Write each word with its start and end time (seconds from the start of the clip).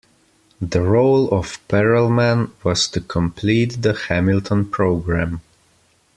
The 0.59 0.81
role 0.81 1.29
of 1.29 1.59
Perelman 1.67 2.49
was 2.63 2.87
to 2.87 3.01
complete 3.01 3.83
the 3.83 3.93
Hamilton 3.93 4.65
program. 4.67 5.41